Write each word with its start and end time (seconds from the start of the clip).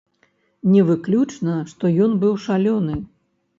Не 0.75 0.81
выключана, 0.87 1.55
што 1.73 1.93
ён 2.07 2.19
быў 2.25 2.35
шалёны. 2.49 3.01